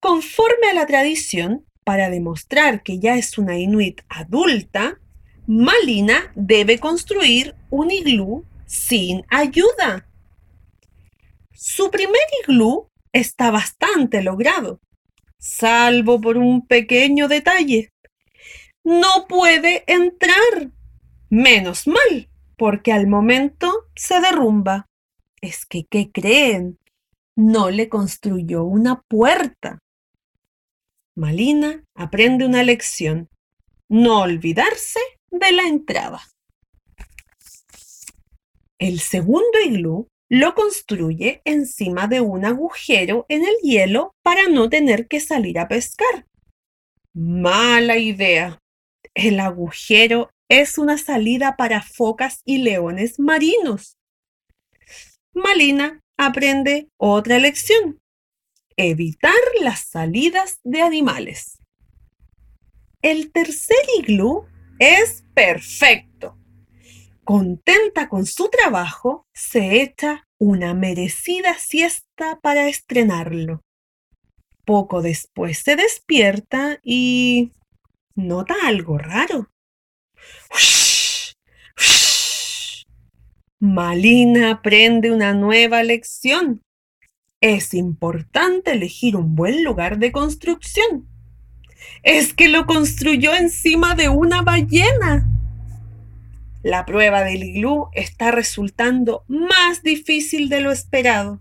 Conforme 0.00 0.68
a 0.70 0.74
la 0.74 0.86
tradición, 0.86 1.66
para 1.82 2.08
demostrar 2.08 2.84
que 2.84 3.00
ya 3.00 3.16
es 3.16 3.36
una 3.36 3.58
inuit 3.58 4.02
adulta, 4.08 5.00
Malina 5.52 6.30
debe 6.36 6.78
construir 6.78 7.56
un 7.70 7.90
iglú 7.90 8.44
sin 8.66 9.24
ayuda. 9.28 10.06
Su 11.52 11.90
primer 11.90 12.22
iglú 12.44 12.86
está 13.12 13.50
bastante 13.50 14.22
logrado, 14.22 14.78
salvo 15.40 16.20
por 16.20 16.38
un 16.38 16.64
pequeño 16.68 17.26
detalle. 17.26 17.92
No 18.84 19.26
puede 19.28 19.82
entrar. 19.88 20.70
Menos 21.30 21.88
mal, 21.88 22.30
porque 22.56 22.92
al 22.92 23.08
momento 23.08 23.88
se 23.96 24.20
derrumba. 24.20 24.86
Es 25.40 25.66
que, 25.66 25.84
¿qué 25.84 26.12
creen? 26.12 26.78
No 27.34 27.70
le 27.70 27.88
construyó 27.88 28.62
una 28.62 29.00
puerta. 29.00 29.80
Malina 31.16 31.82
aprende 31.96 32.46
una 32.46 32.62
lección. 32.62 33.28
No 33.88 34.20
olvidarse 34.20 35.00
de 35.30 35.52
la 35.52 35.62
entrada. 35.62 36.22
El 38.78 39.00
segundo 39.00 39.60
iglú 39.64 40.08
lo 40.30 40.54
construye 40.54 41.42
encima 41.44 42.06
de 42.06 42.20
un 42.20 42.44
agujero 42.44 43.26
en 43.28 43.44
el 43.44 43.56
hielo 43.62 44.14
para 44.22 44.48
no 44.48 44.70
tener 44.70 45.08
que 45.08 45.20
salir 45.20 45.58
a 45.58 45.68
pescar. 45.68 46.26
Mala 47.12 47.98
idea. 47.98 48.60
El 49.14 49.40
agujero 49.40 50.30
es 50.48 50.78
una 50.78 50.98
salida 50.98 51.56
para 51.56 51.82
focas 51.82 52.42
y 52.44 52.58
leones 52.58 53.18
marinos. 53.18 53.96
Malina 55.34 56.00
aprende 56.16 56.88
otra 56.96 57.38
lección. 57.38 58.00
Evitar 58.76 59.32
las 59.60 59.80
salidas 59.80 60.60
de 60.64 60.82
animales. 60.82 61.58
El 63.02 63.32
tercer 63.32 63.84
iglú 63.98 64.46
es 64.80 65.24
perfecto. 65.34 66.36
Contenta 67.22 68.08
con 68.08 68.26
su 68.26 68.48
trabajo, 68.48 69.28
se 69.32 69.82
echa 69.82 70.26
una 70.38 70.74
merecida 70.74 71.54
siesta 71.54 72.40
para 72.40 72.66
estrenarlo. 72.66 73.62
Poco 74.64 75.02
después 75.02 75.58
se 75.58 75.76
despierta 75.76 76.80
y 76.82 77.52
nota 78.14 78.54
algo 78.64 78.98
raro. 78.98 79.50
Malina 83.60 84.50
aprende 84.50 85.12
una 85.12 85.34
nueva 85.34 85.82
lección. 85.82 86.62
Es 87.42 87.74
importante 87.74 88.72
elegir 88.72 89.16
un 89.16 89.34
buen 89.34 89.62
lugar 89.62 89.98
de 89.98 90.10
construcción. 90.10 91.09
Es 92.02 92.34
que 92.34 92.48
lo 92.48 92.66
construyó 92.66 93.34
encima 93.34 93.94
de 93.94 94.08
una 94.08 94.42
ballena. 94.42 95.26
La 96.62 96.84
prueba 96.84 97.22
del 97.22 97.42
iglú 97.42 97.88
está 97.94 98.30
resultando 98.30 99.24
más 99.28 99.82
difícil 99.82 100.48
de 100.48 100.60
lo 100.60 100.72
esperado. 100.72 101.40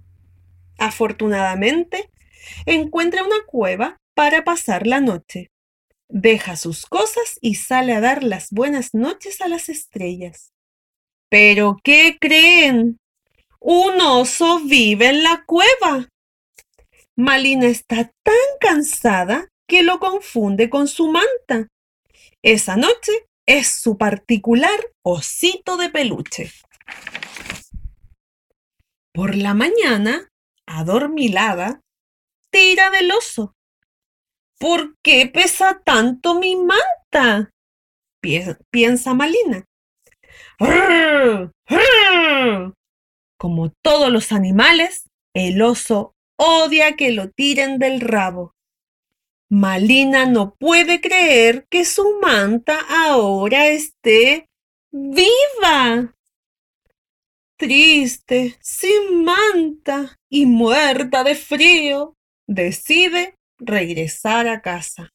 Afortunadamente, 0.78 2.10
encuentra 2.66 3.24
una 3.24 3.44
cueva 3.46 3.98
para 4.16 4.44
pasar 4.44 4.88
la 4.88 5.02
noche. 5.02 5.52
Deja 6.08 6.56
sus 6.56 6.86
cosas 6.86 7.38
y 7.42 7.56
sale 7.56 7.94
a 7.94 8.02
dar 8.02 8.24
las 8.24 8.50
buenas 8.52 8.94
noches 8.94 9.42
a 9.42 9.48
las 9.48 9.70
estrellas. 9.70 10.54
¿Pero 11.30 11.78
qué 11.84 12.18
creen? 12.20 12.98
Un 13.60 14.02
oso 14.02 14.62
vive 14.62 15.10
en 15.10 15.24
la 15.24 15.44
cueva. 15.46 16.08
Malina 17.16 17.68
está 17.68 18.12
tan 18.24 18.36
cansada 18.62 19.50
que 19.70 19.84
lo 19.84 20.00
confunde 20.00 20.70
con 20.70 20.90
su 20.90 21.10
manta. 21.10 21.70
Esa 22.44 22.76
noche 22.76 23.28
es 23.48 23.68
su 23.68 23.98
particular 23.98 24.92
osito 25.06 25.78
de 25.78 25.90
peluche. 25.90 26.52
Por 29.14 29.36
la 29.36 29.54
mañana, 29.54 30.28
adormilada, 30.66 31.82
tira 32.52 32.90
del 32.90 33.12
oso. 33.12 33.54
¿Por 34.60 34.96
qué 35.02 35.28
pesa 35.28 35.82
tanto 35.86 36.38
mi 36.38 36.58
manta? 36.58 37.52
piensa 38.70 39.14
Malina. 39.14 39.64
Como 43.38 43.72
todos 43.82 44.12
los 44.12 44.32
animales, 44.34 45.08
el 45.34 45.62
oso 45.62 46.14
odia 46.38 46.98
que 46.98 47.12
lo 47.12 47.30
tiren 47.30 47.80
del 47.80 48.02
rabo. 48.02 48.54
Malina 49.52 50.28
no 50.28 50.54
puede 50.54 51.02
creer 51.02 51.66
que 51.72 51.84
su 51.84 52.20
manta 52.22 52.80
ahora 52.88 53.68
esté 53.68 54.46
viva. 54.92 56.14
Triste, 57.58 58.58
sin 58.62 59.24
manta 59.24 60.16
y 60.30 60.46
muerta 60.46 61.24
de 61.24 61.34
frío, 61.34 62.14
decide 62.48 63.36
regresar 63.58 64.48
a 64.48 64.62
casa. 64.62 65.10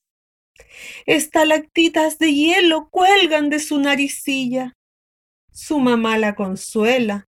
Estalactitas 1.06 2.18
de 2.18 2.34
hielo 2.34 2.88
cuelgan 2.90 3.50
de 3.50 3.60
su 3.60 3.78
naricilla. 3.78 4.72
Su 5.52 5.78
mamá 5.78 6.18
la 6.18 6.34
consuela. 6.34 7.24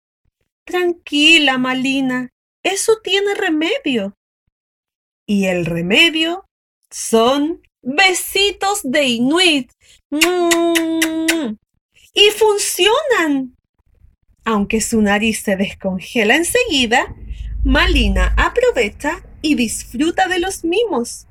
Tranquila, 0.67 1.57
Malina, 1.57 2.29
eso 2.63 3.01
tiene 3.03 3.33
remedio. 3.33 4.13
Y 5.25 5.45
el 5.45 5.65
remedio 5.65 6.45
son 6.91 7.61
besitos 7.81 8.81
de 8.83 9.05
Inuit. 9.05 9.71
Mm. 10.09 11.55
Y 12.13 12.29
funcionan. 12.31 13.55
Aunque 14.43 14.81
su 14.81 15.01
nariz 15.01 15.41
se 15.41 15.55
descongela 15.55 16.35
enseguida, 16.35 17.15
Malina 17.63 18.33
aprovecha 18.37 19.23
y 19.41 19.55
disfruta 19.55 20.27
de 20.27 20.39
los 20.39 20.63
mimos. 20.63 21.27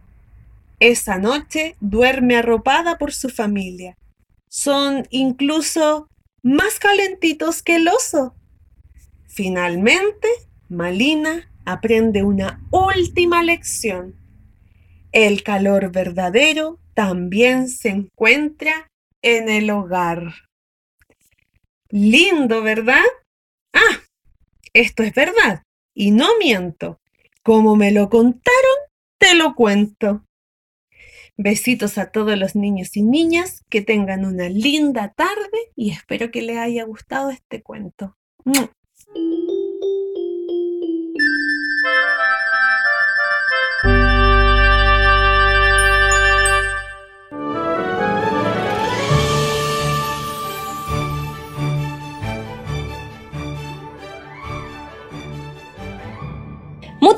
Esa 0.79 1.19
noche 1.19 1.77
duerme 1.81 2.37
arropada 2.37 2.97
por 2.99 3.13
su 3.13 3.29
familia. 3.29 3.99
Son 4.49 5.07
incluso 5.11 6.09
más 6.43 6.79
calentitos 6.79 7.63
que 7.63 7.77
el 7.77 7.89
oso. 7.89 8.35
Finalmente, 9.27 10.29
Malina 10.69 11.51
aprende 11.67 12.23
una 12.23 12.61
última 12.71 13.43
lección. 13.43 14.20
El 15.13 15.43
calor 15.43 15.91
verdadero 15.91 16.79
también 16.95 17.69
se 17.69 17.89
encuentra 17.89 18.89
en 19.23 19.49
el 19.49 19.71
hogar. 19.71 20.35
Lindo, 21.89 22.63
¿verdad? 22.63 23.03
Ah, 23.73 24.01
esto 24.73 25.03
es 25.03 25.13
verdad 25.13 25.63
y 25.95 26.13
no 26.13 26.29
miento. 26.39 27.01
Como 27.43 27.75
me 27.75 27.91
lo 27.91 28.09
contaron, 28.09 28.77
te 29.19 29.35
lo 29.35 29.55
cuento. 29.55 30.25
Besitos 31.37 31.99
a 31.99 32.11
todos 32.11 32.39
los 32.39 32.55
niños 32.55 32.97
y 32.97 33.03
niñas, 33.03 33.63
que 33.69 33.81
tengan 33.81 34.25
una 34.25 34.49
linda 34.49 35.13
tarde 35.17 35.73
y 35.75 35.91
espero 35.91 36.31
que 36.31 36.43
les 36.43 36.59
haya 36.59 36.85
gustado 36.85 37.31
este 37.31 37.63
cuento. 37.63 38.17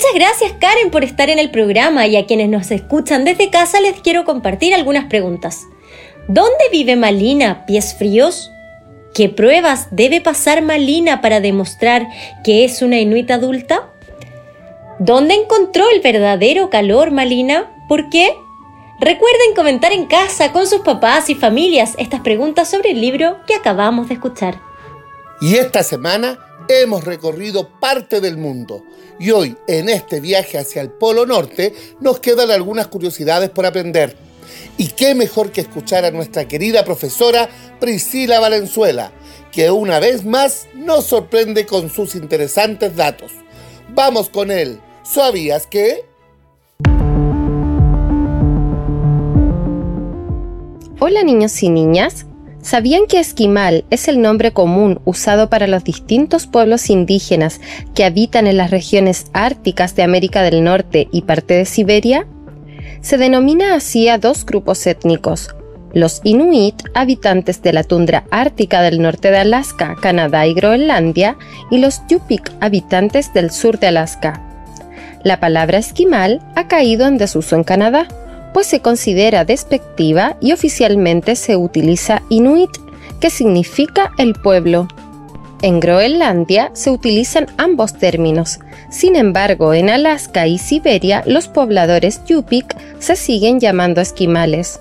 Muchas 0.03 0.19
gracias 0.19 0.51
Karen 0.59 0.91
por 0.91 1.05
estar 1.05 1.29
en 1.29 1.39
el 1.39 1.49
programa 1.49 2.07
y 2.07 2.17
a 2.17 2.25
quienes 2.25 2.49
nos 2.49 2.71
escuchan 2.71 3.23
desde 3.23 3.49
casa 3.49 3.79
les 3.79 4.01
quiero 4.01 4.25
compartir 4.25 4.73
algunas 4.73 5.05
preguntas. 5.05 5.61
¿Dónde 6.27 6.65
vive 6.73 6.97
Malina, 6.97 7.65
pies 7.65 7.95
fríos? 7.97 8.51
¿Qué 9.13 9.29
pruebas 9.29 9.87
debe 9.91 10.19
pasar 10.19 10.61
Malina 10.61 11.21
para 11.21 11.39
demostrar 11.39 12.09
que 12.43 12.65
es 12.65 12.81
una 12.81 12.99
inuit 12.99 13.31
adulta? 13.31 13.93
¿Dónde 14.99 15.35
encontró 15.35 15.85
el 15.89 16.01
verdadero 16.01 16.69
calor 16.69 17.11
Malina? 17.11 17.71
¿Por 17.87 18.09
qué? 18.09 18.35
Recuerden 18.99 19.55
comentar 19.55 19.93
en 19.93 20.07
casa 20.07 20.51
con 20.51 20.67
sus 20.67 20.81
papás 20.81 21.29
y 21.29 21.35
familias 21.35 21.93
estas 21.97 22.19
preguntas 22.19 22.69
sobre 22.69 22.91
el 22.91 22.99
libro 22.99 23.37
que 23.47 23.55
acabamos 23.55 24.09
de 24.09 24.15
escuchar. 24.15 24.59
Y 25.39 25.55
esta 25.55 25.81
semana 25.81 26.39
hemos 26.67 27.03
recorrido 27.03 27.69
parte 27.79 28.21
del 28.21 28.37
mundo 28.37 28.83
y 29.19 29.31
hoy, 29.31 29.55
en 29.67 29.89
este 29.89 30.19
viaje 30.19 30.57
hacia 30.57 30.81
el 30.81 30.89
Polo 30.89 31.25
Norte, 31.25 31.73
nos 31.99 32.19
quedan 32.19 32.51
algunas 32.51 32.87
curiosidades 32.87 33.49
por 33.49 33.65
aprender. 33.65 34.15
Y 34.77 34.87
qué 34.89 35.15
mejor 35.15 35.51
que 35.51 35.61
escuchar 35.61 36.03
a 36.03 36.11
nuestra 36.11 36.47
querida 36.47 36.83
profesora 36.83 37.49
Priscila 37.79 38.39
Valenzuela, 38.39 39.11
que 39.51 39.71
una 39.71 39.99
vez 39.99 40.25
más 40.25 40.67
nos 40.73 41.05
sorprende 41.05 41.65
con 41.65 41.89
sus 41.89 42.15
interesantes 42.15 42.95
datos. 42.95 43.31
Vamos 43.93 44.29
con 44.29 44.51
él. 44.51 44.79
¿Sabías 45.03 45.67
que? 45.67 46.05
Hola 50.99 51.23
niños 51.23 51.61
y 51.61 51.69
niñas. 51.69 52.25
¿Sabían 52.63 53.07
que 53.07 53.19
esquimal 53.19 53.83
es 53.89 54.07
el 54.07 54.21
nombre 54.21 54.53
común 54.53 55.01
usado 55.03 55.49
para 55.49 55.67
los 55.67 55.83
distintos 55.83 56.47
pueblos 56.47 56.89
indígenas 56.89 57.59
que 57.93 58.05
habitan 58.05 58.47
en 58.47 58.55
las 58.55 58.71
regiones 58.71 59.25
árticas 59.33 59.97
de 59.97 60.03
América 60.03 60.43
del 60.43 60.63
Norte 60.63 61.09
y 61.11 61.23
parte 61.23 61.55
de 61.55 61.65
Siberia? 61.65 62.25
Se 63.01 63.17
denomina 63.17 63.75
así 63.75 64.07
a 64.07 64.17
dos 64.17 64.45
grupos 64.45 64.87
étnicos, 64.87 65.53
los 65.93 66.21
Inuit, 66.23 66.81
habitantes 66.93 67.61
de 67.61 67.73
la 67.73 67.83
tundra 67.83 68.23
ártica 68.31 68.81
del 68.81 69.01
norte 69.01 69.29
de 69.29 69.39
Alaska, 69.39 69.97
Canadá 70.01 70.47
y 70.47 70.53
Groenlandia, 70.53 71.35
y 71.69 71.79
los 71.79 72.01
Yupik, 72.07 72.49
habitantes 72.61 73.33
del 73.33 73.51
sur 73.51 73.77
de 73.77 73.87
Alaska. 73.87 74.41
La 75.25 75.41
palabra 75.41 75.79
esquimal 75.79 76.39
ha 76.55 76.69
caído 76.69 77.07
en 77.07 77.17
desuso 77.17 77.57
en 77.57 77.65
Canadá, 77.65 78.07
pues 78.53 78.67
se 78.67 78.81
considera 78.81 79.45
despectiva 79.45 80.37
y 80.39 80.51
oficialmente 80.51 81.35
se 81.35 81.55
utiliza 81.55 82.21
Inuit, 82.29 82.71
que 83.19 83.29
significa 83.29 84.11
el 84.17 84.33
pueblo. 84.33 84.87
En 85.61 85.79
Groenlandia 85.79 86.71
se 86.73 86.91
utilizan 86.91 87.47
ambos 87.57 87.97
términos, 87.97 88.59
Sin 88.89 89.15
embargo, 89.15 89.73
en 89.73 89.89
Alaska 89.89 90.45
y 90.45 90.59
Siberia, 90.59 91.23
los 91.25 91.47
pobladores 91.47 92.21
Yupik 92.25 92.75
se 92.99 93.15
siguen 93.15 93.59
llamando 93.59 94.01
esquimales. 94.01 94.79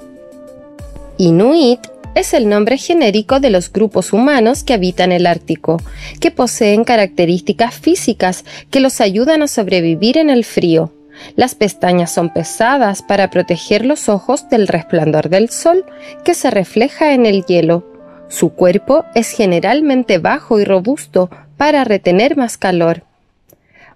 Inuit 1.16 1.80
es 2.14 2.34
el 2.34 2.48
nombre 2.48 2.76
genérico 2.76 3.40
de 3.40 3.50
los 3.50 3.72
grupos 3.72 4.12
humanos 4.12 4.64
que 4.64 4.74
habitan 4.74 5.12
el 5.12 5.26
Ártico, 5.26 5.80
que 6.20 6.30
poseen 6.30 6.84
características 6.84 7.74
físicas 7.74 8.44
que 8.70 8.80
los 8.80 9.00
ayudan 9.00 9.42
a 9.42 9.48
sobrevivir 9.48 10.18
en 10.18 10.28
el 10.30 10.44
frío. 10.44 10.92
Las 11.36 11.54
pestañas 11.54 12.12
son 12.12 12.30
pesadas 12.30 13.02
para 13.02 13.30
proteger 13.30 13.84
los 13.84 14.08
ojos 14.08 14.48
del 14.48 14.68
resplandor 14.68 15.28
del 15.28 15.50
sol 15.50 15.84
que 16.24 16.34
se 16.34 16.50
refleja 16.50 17.14
en 17.14 17.26
el 17.26 17.44
hielo. 17.44 17.84
Su 18.28 18.50
cuerpo 18.50 19.04
es 19.14 19.30
generalmente 19.30 20.18
bajo 20.18 20.58
y 20.58 20.64
robusto 20.64 21.30
para 21.56 21.84
retener 21.84 22.36
más 22.36 22.56
calor. 22.56 23.04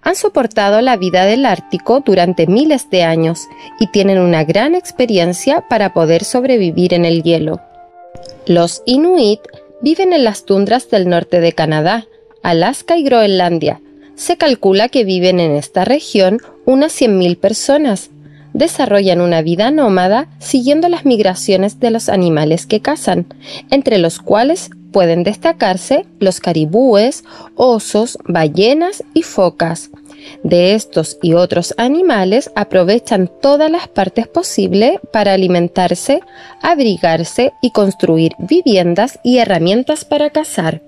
Han 0.01 0.15
soportado 0.15 0.79
la 0.81 0.95
vida 0.95 1.25
del 1.25 1.45
Ártico 1.45 2.01
durante 2.01 2.47
miles 2.47 2.89
de 2.89 3.03
años 3.03 3.47
y 3.79 3.87
tienen 3.87 4.19
una 4.19 4.43
gran 4.43 4.75
experiencia 4.75 5.65
para 5.67 5.93
poder 5.93 6.23
sobrevivir 6.23 6.93
en 6.93 7.03
el 7.03 7.23
hielo. 7.23 7.59
Los 8.45 8.83
Inuit 8.85 9.41
viven 9.81 10.13
en 10.13 10.23
las 10.23 10.45
tundras 10.45 10.89
del 10.89 11.09
norte 11.09 11.41
de 11.41 11.53
Canadá, 11.53 12.05
Alaska 12.43 12.97
y 12.97 13.03
Groenlandia. 13.03 13.81
Se 14.15 14.37
calcula 14.37 14.87
que 14.87 15.03
viven 15.03 15.39
en 15.39 15.51
esta 15.51 15.83
región 15.83 16.39
unas 16.67 17.01
100.000 17.01 17.37
personas. 17.37 18.11
Desarrollan 18.53 19.21
una 19.21 19.41
vida 19.41 19.71
nómada 19.71 20.27
siguiendo 20.39 20.89
las 20.89 21.05
migraciones 21.05 21.79
de 21.79 21.91
los 21.91 22.09
animales 22.09 22.65
que 22.65 22.81
cazan, 22.81 23.25
entre 23.71 23.97
los 23.97 24.19
cuales 24.19 24.69
pueden 24.91 25.23
destacarse 25.23 26.05
los 26.19 26.39
caribúes, 26.41 27.23
osos, 27.55 28.17
ballenas 28.25 29.03
y 29.13 29.23
focas. 29.23 29.89
De 30.43 30.73
estos 30.73 31.17
y 31.21 31.33
otros 31.33 31.73
animales 31.77 32.51
aprovechan 32.55 33.31
todas 33.41 33.71
las 33.71 33.87
partes 33.87 34.27
posibles 34.27 34.99
para 35.13 35.33
alimentarse, 35.33 36.19
abrigarse 36.61 37.53
y 37.61 37.71
construir 37.71 38.33
viviendas 38.39 39.19
y 39.23 39.37
herramientas 39.37 40.03
para 40.03 40.31
cazar. 40.31 40.81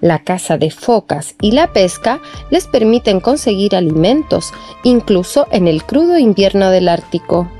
La 0.00 0.20
caza 0.20 0.58
de 0.58 0.70
focas 0.70 1.34
y 1.40 1.52
la 1.52 1.72
pesca 1.72 2.20
les 2.50 2.66
permiten 2.66 3.20
conseguir 3.20 3.74
alimentos, 3.74 4.52
incluso 4.84 5.46
en 5.50 5.66
el 5.66 5.84
crudo 5.84 6.18
invierno 6.18 6.70
del 6.70 6.88
Ártico. 6.88 7.50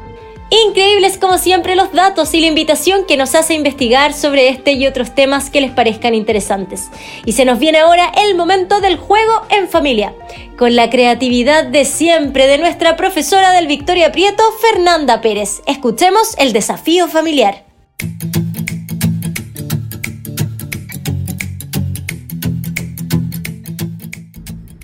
Increíbles 0.67 1.19
como 1.19 1.37
siempre 1.37 1.77
los 1.77 1.93
datos 1.93 2.33
y 2.33 2.41
la 2.41 2.47
invitación 2.47 3.05
que 3.07 3.19
nos 3.19 3.35
hace 3.35 3.53
investigar 3.53 4.15
sobre 4.15 4.49
este 4.49 4.73
y 4.73 4.87
otros 4.87 5.15
temas 5.15 5.51
que 5.51 5.61
les 5.61 5.73
parezcan 5.73 6.15
interesantes. 6.15 6.89
Y 7.27 7.33
se 7.33 7.45
nos 7.45 7.59
viene 7.59 7.79
ahora 7.79 8.11
el 8.25 8.35
momento 8.35 8.81
del 8.81 8.97
juego 8.97 9.43
en 9.51 9.69
familia, 9.69 10.15
con 10.57 10.75
la 10.75 10.89
creatividad 10.89 11.67
de 11.67 11.85
siempre 11.85 12.47
de 12.47 12.57
nuestra 12.57 12.97
profesora 12.97 13.53
del 13.53 13.67
Victoria 13.67 14.11
Prieto, 14.11 14.43
Fernanda 14.63 15.21
Pérez. 15.21 15.61
Escuchemos 15.67 16.35
el 16.39 16.55
desafío 16.55 17.09
familiar. 17.09 17.65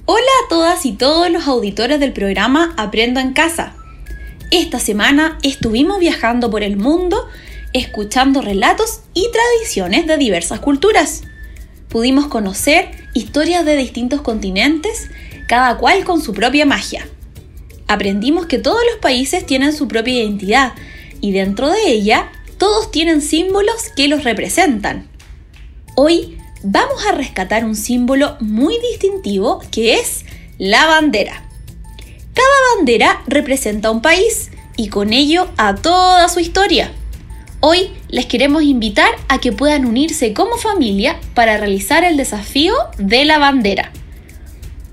Hola 0.07 0.21
a 0.45 0.49
todas 0.51 0.85
y 0.85 0.93
todos 0.93 1.31
los 1.31 1.47
auditores 1.47 1.99
del 1.99 2.13
programa 2.13 2.75
Aprendo 2.77 3.21
en 3.21 3.33
Casa. 3.33 3.75
Esta 4.51 4.79
semana 4.79 5.39
estuvimos 5.43 5.99
viajando 5.99 6.51
por 6.51 6.63
el 6.63 6.77
mundo 6.77 7.27
escuchando 7.73 8.43
relatos 8.43 9.01
y 9.15 9.31
tradiciones 9.33 10.07
de 10.07 10.19
diversas 10.19 10.61
culturas. 10.61 11.23
Pudimos 11.89 12.27
conocer 12.27 12.91
historias 13.15 13.65
de 13.65 13.77
distintos 13.77 14.21
continentes, 14.21 15.09
cada 15.49 15.79
cual 15.79 16.05
con 16.05 16.21
su 16.21 16.35
propia 16.35 16.67
magia. 16.67 17.09
Aprendimos 17.89 18.45
que 18.45 18.59
todos 18.59 18.81
los 18.91 19.01
países 19.01 19.47
tienen 19.47 19.73
su 19.73 19.89
propia 19.89 20.23
identidad 20.23 20.75
y 21.23 21.33
dentro 21.33 21.71
de 21.71 21.89
ella 21.89 22.31
todos 22.59 22.91
tienen 22.91 23.23
símbolos 23.23 23.89
que 23.97 24.09
los 24.09 24.23
representan. 24.23 25.09
Hoy 25.97 26.37
vamos 26.65 27.05
a 27.07 27.13
rescatar 27.13 27.65
un 27.65 27.77
símbolo 27.77 28.37
muy 28.41 28.79
distintivo 28.91 29.61
que 29.71 29.95
es 29.95 30.25
la 30.59 30.87
bandera. 30.87 31.45
Cada 32.33 32.77
bandera 32.77 33.23
representa 33.27 33.91
un 33.91 34.01
país 34.01 34.51
y 34.77 34.89
con 34.89 35.13
ello 35.13 35.49
a 35.59 35.75
toda 35.77 36.29
su 36.29 36.41
historia. 36.41 36.91
Hoy 37.61 37.91
les 38.09 38.27
queremos 38.27 38.63
invitar 38.63 39.11
a 39.29 39.39
que 39.39 39.53
puedan 39.53 39.85
unirse 39.85 40.33
como 40.33 40.57
familia 40.57 41.21
para 41.35 41.59
realizar 41.59 42.03
el 42.03 42.17
desafío 42.17 42.75
de 42.97 43.27
la 43.27 43.39
bandera. 43.39 43.93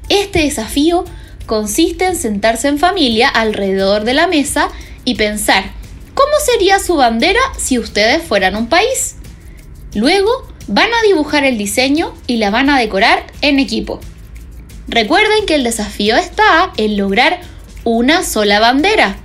Este 0.10 0.40
desafío 0.40 1.06
consiste 1.46 2.06
en 2.06 2.18
sentarse 2.18 2.68
en 2.68 2.80
familia 2.80 3.30
alrededor 3.30 4.04
de 4.04 4.14
la 4.14 4.28
mesa 4.28 4.68
y 5.06 5.16
pensar 5.16 5.72
cómo 6.16 6.32
sería 6.46 6.80
su 6.80 6.98
bandera 6.98 7.40
si 7.58 7.80
ustedes 7.80 8.22
fueran 8.22 8.58
un 8.58 8.68
país. 8.68 9.16
Luego 9.94 10.51
van 10.72 10.88
a 10.88 11.06
dibujar 11.06 11.44
el 11.44 11.58
diseño 11.58 12.14
y 12.28 12.38
la 12.38 12.50
van 12.50 12.70
a 12.70 12.80
decorar 12.80 13.26
en 13.42 13.60
equipo. 13.60 14.00
Recuerden 14.88 15.46
que 15.46 15.56
el 15.56 15.66
desafío 15.66 16.16
está 16.16 16.72
en 16.78 16.96
lograr 16.96 17.42
una 17.84 18.24
sola 18.24 18.60
bandera 18.60 19.18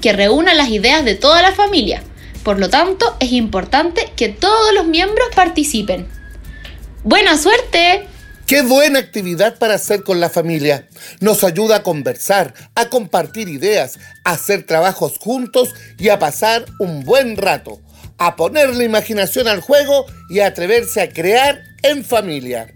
que 0.00 0.12
reúna 0.12 0.54
las 0.54 0.68
ideas 0.68 1.04
de 1.04 1.16
toda 1.16 1.42
la 1.42 1.52
familia. 1.52 2.04
Por 2.44 2.60
lo 2.60 2.70
tanto, 2.70 3.16
es 3.18 3.32
importante 3.32 4.12
que 4.14 4.28
todos 4.28 4.72
los 4.74 4.86
miembros 4.86 5.26
participen. 5.34 6.06
¡Buena 7.02 7.36
suerte! 7.36 8.06
Qué 8.46 8.62
buena 8.62 9.00
actividad 9.00 9.58
para 9.58 9.74
hacer 9.74 10.04
con 10.04 10.20
la 10.20 10.30
familia. 10.30 10.86
Nos 11.18 11.42
ayuda 11.42 11.76
a 11.76 11.82
conversar, 11.82 12.54
a 12.76 12.88
compartir 12.88 13.48
ideas, 13.48 13.98
a 14.22 14.32
hacer 14.32 14.64
trabajos 14.64 15.18
juntos 15.18 15.74
y 15.98 16.10
a 16.10 16.20
pasar 16.20 16.64
un 16.78 17.02
buen 17.02 17.36
rato, 17.36 17.80
a 18.18 18.36
poner 18.36 18.74
la 18.74 18.84
imaginación 18.84 19.48
al 19.48 19.60
juego 19.60 20.06
y 20.28 20.40
a 20.40 20.46
atreverse 20.46 21.00
a 21.00 21.08
crear 21.08 21.62
en 21.82 22.04
familia. 22.04 22.72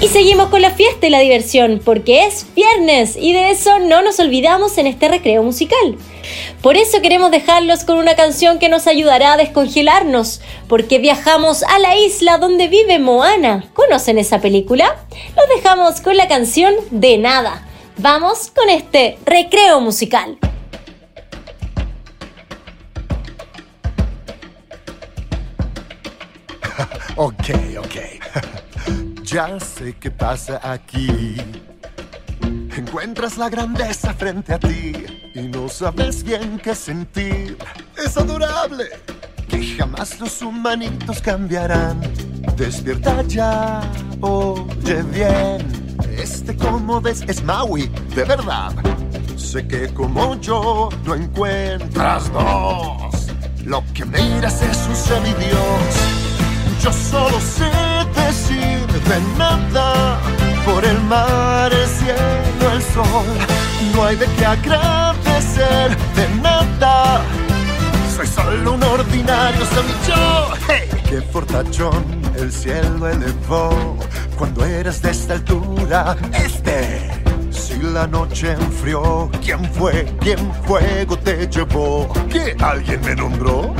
Y 0.00 0.06
seguimos 0.06 0.48
con 0.48 0.62
la 0.62 0.70
fiesta 0.70 1.08
y 1.08 1.10
la 1.10 1.18
diversión, 1.18 1.80
porque 1.84 2.24
es 2.24 2.46
viernes 2.54 3.16
y 3.16 3.32
de 3.32 3.50
eso 3.50 3.80
no 3.80 4.00
nos 4.00 4.20
olvidamos 4.20 4.78
en 4.78 4.86
este 4.86 5.08
recreo 5.08 5.42
musical. 5.42 5.98
Por 6.62 6.76
eso 6.76 7.02
queremos 7.02 7.32
dejarlos 7.32 7.82
con 7.82 7.98
una 7.98 8.14
canción 8.14 8.60
que 8.60 8.68
nos 8.68 8.86
ayudará 8.86 9.32
a 9.32 9.36
descongelarnos, 9.36 10.40
porque 10.68 11.00
viajamos 11.00 11.64
a 11.64 11.80
la 11.80 11.96
isla 11.96 12.38
donde 12.38 12.68
vive 12.68 13.00
Moana. 13.00 13.64
¿Conocen 13.74 14.18
esa 14.18 14.40
película? 14.40 15.04
Los 15.36 15.48
dejamos 15.56 16.00
con 16.00 16.16
la 16.16 16.28
canción 16.28 16.74
De 16.92 17.18
Nada. 17.18 17.67
Vamos 18.00 18.52
con 18.54 18.70
este 18.70 19.18
recreo 19.26 19.80
musical. 19.80 20.38
ok, 27.16 27.50
ok. 27.80 27.96
Ya 29.24 29.60
sé 29.60 29.94
qué 30.00 30.10
pasa 30.10 30.58
aquí. 30.62 31.36
Encuentras 32.74 33.36
la 33.36 33.50
grandeza 33.50 34.14
frente 34.14 34.54
a 34.54 34.58
ti 34.58 34.92
y 35.34 35.40
no 35.48 35.68
sabes 35.68 36.22
bien 36.22 36.58
qué 36.58 36.74
sentir. 36.74 37.58
Es 38.02 38.16
adorable 38.16 38.86
que 39.46 39.76
jamás 39.76 40.18
los 40.18 40.40
humanitos 40.40 41.20
cambiarán. 41.20 42.00
Despierta 42.56 43.22
ya, 43.26 43.82
oye 44.22 45.02
bien. 45.02 45.77
Este 46.18 46.56
como 46.56 47.00
ves 47.00 47.22
es 47.28 47.44
Maui, 47.44 47.88
de 48.14 48.24
verdad. 48.24 48.72
Sé 49.36 49.66
que 49.68 49.88
como 49.94 50.34
yo 50.40 50.88
no 51.04 51.14
encuentras 51.14 52.32
dos. 52.32 53.28
Lo 53.64 53.84
que 53.94 54.04
miras 54.04 54.60
es 54.60 54.86
un 54.88 54.96
semidios. 54.96 55.94
Yo 56.82 56.92
solo 56.92 57.38
sé 57.40 57.70
decir 58.20 58.84
de 59.08 59.20
nada 59.38 60.18
por 60.64 60.84
el 60.84 61.00
mar, 61.02 61.72
el 61.72 61.86
cielo, 61.86 62.72
el 62.72 62.82
sol. 62.82 63.26
No 63.94 64.04
hay 64.04 64.16
de 64.16 64.26
qué 64.36 64.44
agradecer 64.44 65.96
de 66.16 66.28
nada. 66.42 67.22
Soy 68.16 68.26
solo 68.26 68.72
un 68.72 68.82
ordinario 68.82 69.60
yo. 70.06 70.48
Hey, 70.68 70.88
qué 71.08 71.22
fortachón 71.22 72.04
el 72.36 72.52
cielo 72.52 73.08
elevó 73.08 73.96
cuando 74.38 74.64
eras 74.64 75.02
de 75.02 75.10
esta 75.10 75.34
altura. 75.34 76.16
Este. 76.32 77.10
Si 77.50 77.74
la 77.82 78.06
noche 78.06 78.52
enfrió, 78.52 79.28
¿quién 79.44 79.64
fue? 79.72 80.06
¿Quién 80.20 80.38
fuego 80.64 81.18
te 81.18 81.46
llevó? 81.48 82.08
¿Que 82.30 82.56
alguien 82.60 83.00
me 83.02 83.14
nombró? 83.16 83.74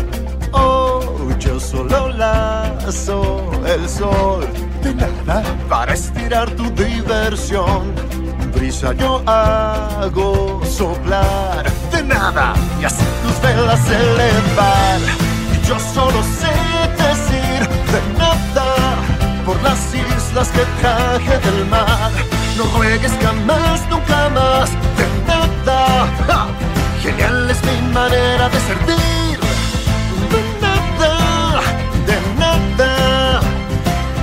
Oh, 0.52 1.00
yo 1.38 1.60
solo 1.60 2.08
lazo 2.08 3.50
el 3.66 3.88
sol 3.88 4.46
de 4.82 4.94
nada 4.94 5.42
para 5.68 5.94
estirar 5.94 6.50
tu 6.52 6.70
diversión. 6.70 7.94
Brisa 8.54 8.92
yo 8.94 9.22
hago 9.26 10.60
soplar 10.64 11.70
de 11.92 12.02
nada 12.02 12.54
y 12.80 12.84
así 12.84 13.04
tus 13.22 13.40
velas 13.42 13.80
elevar. 13.90 15.00
Y 15.54 15.66
yo 15.66 15.78
solo 15.78 16.22
sé 16.22 16.67
las 20.34 20.48
que 20.48 20.64
traje 20.80 21.38
del 21.38 21.64
mar. 21.66 22.10
No 22.56 22.64
ruegues 22.76 23.12
jamás, 23.22 23.80
nunca 23.88 24.28
más, 24.30 24.70
de 24.98 25.06
nada. 25.26 26.08
Genial 27.02 27.50
es 27.50 27.60
mi 27.64 27.92
manera 27.92 28.48
de 28.48 28.60
servir. 28.60 29.38
De 30.32 30.40
nada, 30.60 31.60
de 32.08 32.18
nada, 32.42 33.40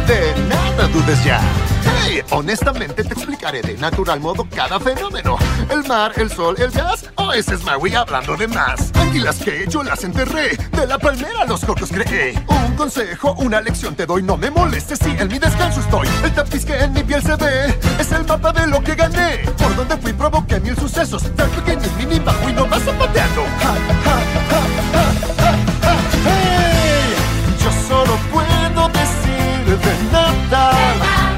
de 0.07 0.19
nada 0.49 0.87
dudes 0.93 1.23
ya. 1.23 1.39
Hey, 2.07 2.21
honestamente 2.29 3.03
te 3.03 3.13
explicaré 3.13 3.63
de 3.63 3.77
natural 3.77 4.19
modo 4.19 4.47
cada 4.53 4.79
fenómeno. 4.79 5.37
El 5.71 5.83
mar, 5.87 6.11
el 6.17 6.31
sol, 6.31 6.55
el 6.59 6.71
jazz. 6.71 7.09
Oh, 7.15 7.33
ese 7.33 7.55
es 7.55 7.63
Maui 7.63 7.95
hablando 7.95 8.37
de 8.37 8.47
más. 8.47 8.91
Anguilas 8.93 9.37
que 9.37 9.65
yo 9.67 9.81
las 9.81 10.03
enterré. 10.03 10.55
De 10.71 10.85
la 10.85 10.99
palmera 10.99 11.45
los 11.45 11.65
cocos 11.65 11.89
creé. 11.89 12.35
Un 12.47 12.75
consejo, 12.75 13.33
una 13.39 13.59
lección 13.59 13.95
te 13.95 14.05
doy. 14.05 14.21
No 14.21 14.37
me 14.37 14.51
molestes 14.51 14.99
si 14.99 15.09
en 15.11 15.27
mi 15.27 15.39
descanso 15.39 15.79
estoy. 15.79 16.07
El 16.23 16.31
tapiz 16.33 16.63
que 16.63 16.75
en 16.77 16.93
mi 16.93 17.03
piel 17.03 17.23
se 17.23 17.35
ve 17.37 17.75
es 17.99 18.11
el 18.11 18.23
mapa 18.25 18.51
de 18.51 18.67
lo 18.67 18.83
que 18.83 18.93
gané. 18.93 19.37
Por 19.57 19.75
donde 19.75 19.97
fui 19.97 20.13
provoqué 20.13 20.59
mil 20.59 20.75
sucesos. 20.75 21.23
Tan 21.35 21.49
pequeños, 21.49 21.91
mini 21.97 22.19
bajo 22.19 22.49
y 22.49 22.53
no 22.53 22.67
más 22.67 22.83
zapateando. 22.83 23.41
Ja. 23.61 23.73
Hey, 26.23 27.15
yo 27.63 27.71
solo 27.87 28.15
puedo 28.31 28.89
decir 28.89 29.77
de 29.79 30.11
nada 30.11 30.71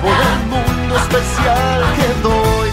por 0.02 0.47
mundo 0.88 0.96
especial 0.96 1.82
que 1.96 2.08
doy. 2.24 2.72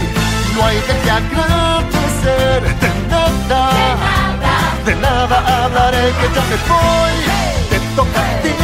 No 0.54 0.66
hay 0.66 0.76
de 0.76 0.94
qué 1.02 1.10
agradecer 1.10 2.62
de 2.82 2.90
nada. 3.08 3.70
De 4.86 4.94
nada 4.96 5.64
hablaré 5.64 6.12
que 6.20 6.28
ya 6.34 6.42
me 6.50 6.58
voy. 6.70 7.14
Te 7.70 7.78
toca 7.96 8.20
a 8.20 8.42
ti 8.42 8.54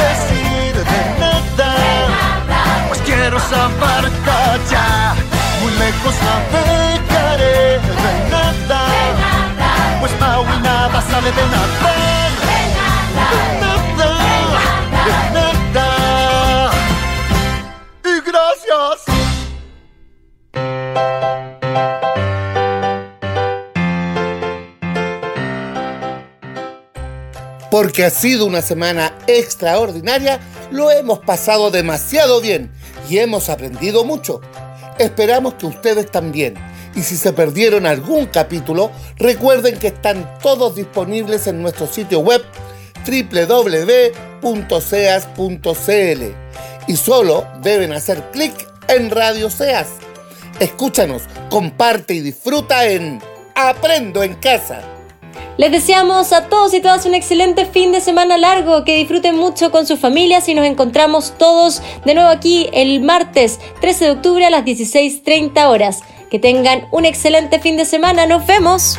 decir 0.00 0.74
de 0.90 1.00
nada. 1.18 1.74
Pues 2.88 3.00
quiero 3.00 3.38
saber 3.40 4.10
ya. 4.70 5.14
Muy 5.60 5.72
lejos 5.72 6.14
navegaré 6.26 7.78
de 7.78 8.12
nada. 8.30 8.80
Pues 10.00 10.12
Maui 10.20 10.58
nada 10.62 11.02
sabe 11.10 11.30
de 11.32 11.44
nada. 11.54 11.90
De 13.30 13.42
nada. 13.60 14.10
De 15.04 15.12
nada. 15.34 15.59
Porque 27.70 28.04
ha 28.04 28.10
sido 28.10 28.46
una 28.46 28.62
semana 28.62 29.16
extraordinaria, 29.26 30.40
lo 30.70 30.90
hemos 30.90 31.20
pasado 31.20 31.70
demasiado 31.70 32.40
bien 32.40 32.70
y 33.08 33.18
hemos 33.18 33.48
aprendido 33.48 34.04
mucho. 34.04 34.40
Esperamos 34.98 35.54
que 35.54 35.66
ustedes 35.66 36.10
también. 36.10 36.54
Y 36.94 37.02
si 37.02 37.16
se 37.16 37.32
perdieron 37.32 37.86
algún 37.86 38.26
capítulo, 38.26 38.90
recuerden 39.16 39.78
que 39.78 39.86
están 39.88 40.38
todos 40.40 40.74
disponibles 40.74 41.46
en 41.46 41.62
nuestro 41.62 41.86
sitio 41.86 42.20
web 42.20 42.42
www.seas.cl 43.06 44.52
y 46.86 46.96
solo 46.96 47.46
deben 47.62 47.92
hacer 47.92 48.22
clic 48.32 48.52
en 48.88 49.10
Radio 49.10 49.50
Seas. 49.50 49.88
Escúchanos, 50.58 51.22
comparte 51.48 52.14
y 52.14 52.20
disfruta 52.20 52.84
en 52.86 53.20
Aprendo 53.54 54.22
en 54.22 54.34
Casa. 54.34 54.99
Les 55.60 55.70
deseamos 55.70 56.32
a 56.32 56.48
todos 56.48 56.72
y 56.72 56.80
todas 56.80 57.04
un 57.04 57.12
excelente 57.12 57.66
fin 57.66 57.92
de 57.92 58.00
semana 58.00 58.38
largo, 58.38 58.82
que 58.82 58.96
disfruten 58.96 59.36
mucho 59.36 59.70
con 59.70 59.86
sus 59.86 60.00
familias 60.00 60.48
y 60.48 60.54
nos 60.54 60.64
encontramos 60.64 61.34
todos 61.36 61.82
de 62.06 62.14
nuevo 62.14 62.30
aquí 62.30 62.70
el 62.72 63.02
martes 63.02 63.60
13 63.82 64.06
de 64.06 64.10
octubre 64.12 64.46
a 64.46 64.48
las 64.48 64.64
16.30 64.64 65.66
horas. 65.68 66.00
Que 66.30 66.38
tengan 66.38 66.88
un 66.92 67.04
excelente 67.04 67.60
fin 67.60 67.76
de 67.76 67.84
semana, 67.84 68.24
nos 68.24 68.46
vemos. 68.46 68.98